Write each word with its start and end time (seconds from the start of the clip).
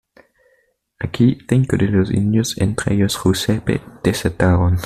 Aquí 0.97 1.37
cinco 1.47 1.77
de 1.77 1.85
los 1.85 2.09
indios, 2.09 2.57
entre 2.57 2.95
ellos 2.95 3.15
Jusepe, 3.17 3.81
desertaron. 4.03 4.79